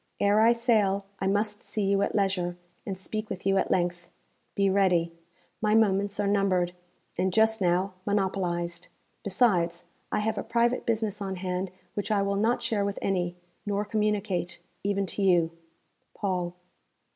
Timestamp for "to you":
15.05-15.51